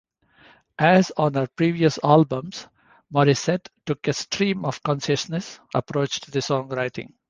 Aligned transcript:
As 0.79 1.11
on 1.15 1.35
her 1.35 1.45
previous 1.45 1.99
albums, 2.03 2.65
Morissette 3.13 3.69
took 3.85 4.07
a 4.07 4.13
stream-of-consciousness 4.13 5.59
approach 5.75 6.21
to 6.21 6.31
the 6.31 6.39
songwriting. 6.39 7.13